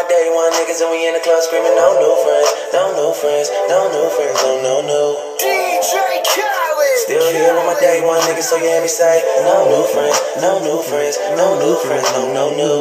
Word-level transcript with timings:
my 0.00 0.08
day 0.08 0.32
one 0.32 0.48
niggas 0.56 0.80
and 0.80 0.90
we 0.90 1.04
in 1.06 1.12
the 1.12 1.20
club 1.20 1.42
screaming 1.42 1.76
no 1.76 1.92
new 2.00 2.16
friends, 2.24 2.48
no 2.72 2.88
new 2.96 3.12
friends, 3.12 3.52
no 3.68 3.84
new 3.92 4.08
friends, 4.16 4.36
no 4.40 4.62
no 4.64 4.80
no. 4.80 5.36
DJ 5.36 6.24
Khaled. 6.24 6.96
Still 7.04 7.28
here 7.32 7.52
with 7.52 7.66
my 7.68 7.76
day 7.80 8.00
one 8.00 8.20
niggas, 8.24 8.48
so 8.48 8.56
you 8.56 8.64
hear 8.64 8.80
me 8.80 8.88
say 8.88 9.20
no 9.44 9.68
new 9.68 9.84
friends, 9.92 10.16
no 10.40 10.56
new 10.64 10.80
friends, 10.80 11.18
no 11.36 11.58
new 11.60 11.76
friends, 11.84 12.08
no 12.16 12.32
no 12.32 12.56
no. 12.56 12.72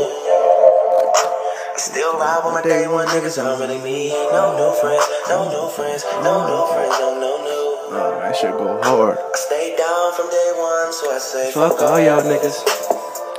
Still 1.75 2.15
ride 2.15 2.41
with 2.45 2.53
my 2.53 2.63
day 2.63 2.87
one 2.87 3.07
niggas, 3.07 3.35
I 3.35 3.43
don't 3.43 3.59
really 3.59 3.83
need 3.83 4.15
no 4.31 4.55
new 4.55 4.71
friends, 4.79 5.03
no 5.27 5.51
new 5.51 5.67
friends, 5.75 6.05
no 6.23 6.47
new 6.47 6.63
friends, 6.71 6.95
no 7.03 7.19
no 7.19 7.31
no. 7.43 7.59
Oh, 7.91 8.19
that 8.23 8.35
shit 8.35 8.51
go 8.55 8.79
hard. 8.83 9.17
I 9.17 9.35
stayed 9.35 9.75
down 9.75 10.13
from 10.15 10.29
day 10.29 10.51
one, 10.55 10.93
so 10.93 11.11
I 11.11 11.19
say 11.19 11.51
Fuck 11.51 11.81
all 11.81 11.99
y'all 11.99 12.23
niggas, 12.23 12.63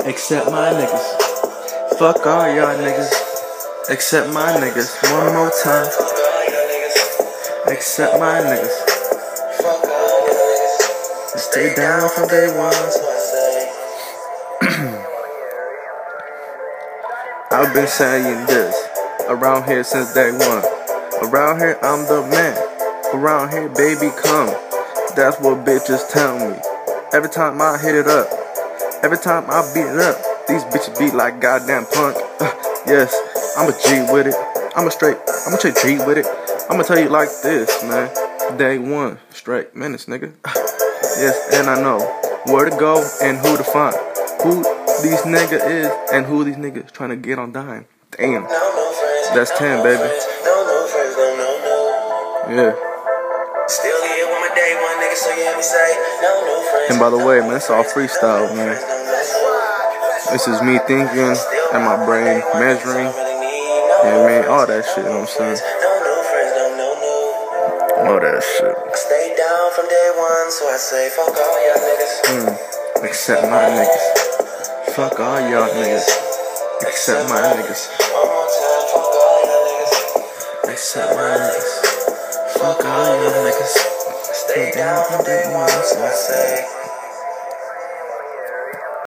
except 0.05 0.51
my 0.51 0.69
niggas. 0.77 1.20
Fuck 2.01 2.25
all 2.27 2.49
y'all 2.49 2.73
niggas, 2.79 3.13
except 3.91 4.33
my 4.33 4.53
niggas. 4.53 4.97
One 5.13 5.35
more 5.35 5.51
time, 5.63 5.87
except 7.69 8.19
my 8.19 8.41
niggas. 8.41 8.73
Stay 11.39 11.75
down 11.75 12.09
from 12.09 12.27
day 12.29 12.49
one. 12.57 12.73
I've 17.53 17.75
been 17.75 17.87
saying 17.87 18.47
this 18.47 18.75
around 19.29 19.69
here 19.69 19.85
since 19.85 20.15
day 20.15 20.31
one. 20.31 20.65
Around 21.29 21.59
here, 21.59 21.79
I'm 21.83 22.07
the 22.07 22.23
man. 22.31 22.57
Around 23.13 23.51
here, 23.51 23.69
baby, 23.69 24.09
come. 24.17 24.49
That's 25.15 25.39
what 25.39 25.67
bitches 25.67 26.09
tell 26.09 26.39
me. 26.39 26.57
Every 27.13 27.29
time 27.29 27.61
I 27.61 27.77
hit 27.77 27.95
it 27.95 28.07
up, 28.07 28.27
every 29.03 29.19
time 29.19 29.51
I 29.51 29.71
beat 29.75 29.85
it 29.85 29.99
up, 29.99 30.30
these 30.49 30.65
bitches 30.65 30.99
beat 30.99 31.15
like 31.15 31.41
goddamn 31.41 31.87
punk. 31.87 32.17
Uh, 32.41 32.53
yes, 32.87 33.15
I'm 33.57 33.69
a 33.69 33.73
G 33.73 34.13
with 34.13 34.27
it. 34.27 34.35
I'm 34.77 34.87
a 34.87 34.91
straight, 34.91 35.19
I'm 35.47 35.55
a 35.55 35.59
straight 35.59 35.77
G 35.83 35.99
with 36.05 36.19
it. 36.19 36.27
I'm 36.69 36.77
gonna 36.77 36.85
tell 36.85 36.99
you 36.99 37.09
like 37.09 37.29
this, 37.43 37.83
man. 37.83 38.11
Day 38.57 38.79
one, 38.79 39.19
straight 39.31 39.75
minutes, 39.75 40.07
nigga. 40.07 40.33
yes, 41.19 41.55
and 41.55 41.69
I 41.69 41.81
know 41.81 42.01
where 42.47 42.69
to 42.69 42.77
go 42.77 43.05
and 43.23 43.39
who 43.39 43.57
to 43.57 43.65
find. 43.65 43.95
Who 44.43 44.63
these 45.03 45.23
nigga 45.23 45.61
is 45.69 45.91
and 46.13 46.27
who 46.27 46.45
these 46.45 46.57
niggas 46.57 46.91
trying 46.93 47.11
to 47.11 47.17
get 47.17 47.39
on 47.39 47.53
dime. 47.53 47.87
Damn. 48.13 48.43
No, 48.43 48.49
no. 48.49 48.81
That's 49.35 49.51
no, 49.53 49.59
10, 49.59 49.79
no 49.79 49.83
baby. 49.85 49.99
Friends, 49.99 50.27
no, 50.45 50.55
no 50.67 50.87
friends, 50.87 51.17
no, 51.17 51.27
no, 51.39 51.51
no. 51.63 52.63
Yeah. 52.63 53.67
Still 53.69 54.03
here 54.03 54.27
with 54.27 54.41
my 54.43 54.51
day 54.57 54.75
one 54.75 54.99
nigga, 54.99 55.15
so 55.15 55.31
you 55.31 55.43
hear 55.43 55.57
me 55.57 55.63
say, 55.63 55.95
no, 56.23 56.43
no 56.43 56.71
friends. 56.71 56.91
And 56.91 56.99
by 56.99 57.11
the 57.11 57.19
way, 57.19 57.41
man, 57.41 57.57
it's 57.57 57.71
all 57.71 57.85
freestyle, 57.85 58.55
man. 58.57 58.75
This 60.31 60.47
is 60.47 60.63
me 60.63 60.79
thinking 60.87 61.35
and 61.75 61.83
my 61.83 61.99
brain 62.07 62.39
day 62.39 62.39
one 62.39 62.63
niggas, 62.63 62.63
measuring. 62.63 63.07
I 63.07 63.11
don't 63.11 63.19
really 63.19 63.41
need 63.43 63.83
no, 63.91 63.97
Yeah, 64.07 64.27
man, 64.31 64.49
all 64.49 64.67
that 64.67 64.87
shit, 64.87 65.03
you 65.03 65.11
know 65.11 65.27
what 65.27 65.35
I'm 65.43 65.59
saying? 65.59 65.59
All 68.07 68.19
that 68.23 68.39
shit. 68.39 68.75
Stay 68.95 69.35
down 69.35 69.67
from 69.75 69.91
day 69.91 70.09
one, 70.15 70.49
so 70.55 70.71
I 70.71 70.79
say, 70.79 71.11
fuck 71.11 71.35
all 71.35 71.59
y'all 71.67 71.83
niggas. 71.83 72.15
Mm. 72.31 73.05
Except 73.11 73.43
my 73.51 73.75
niggas. 73.75 74.95
Fuck 74.95 75.19
all 75.19 75.41
y'all 75.51 75.69
niggas. 75.75 76.07
Except 76.87 77.29
my 77.29 77.43
niggas. 77.51 77.91
One 78.15 78.31
more 78.31 78.47
time, 78.47 78.83
fuck 78.95 79.11
all 79.11 79.43
y'all 79.51 79.67
niggas. 79.67 80.71
Except 80.71 81.11
my 81.13 81.27
niggas. 81.43 81.71
Fuck 82.55 82.85
all 82.87 83.15
y'all 83.19 83.35
niggas. 83.51 83.75
Stay 84.33 84.71
down 84.79 85.05
from 85.11 85.25
day 85.25 85.43
one, 85.53 85.69
so 85.69 86.03
I 86.03 86.11
say. 86.15 86.90